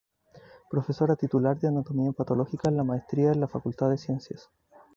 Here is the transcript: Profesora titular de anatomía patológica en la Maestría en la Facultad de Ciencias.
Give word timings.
Profesora 0.71 1.15
titular 1.15 1.59
de 1.59 1.67
anatomía 1.67 2.11
patológica 2.11 2.69
en 2.69 2.77
la 2.77 2.83
Maestría 2.83 3.33
en 3.33 3.39
la 3.41 3.47
Facultad 3.47 3.91
de 3.91 3.99
Ciencias. 3.99 4.49